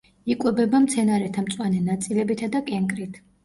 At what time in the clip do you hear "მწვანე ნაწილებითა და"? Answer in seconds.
1.49-2.67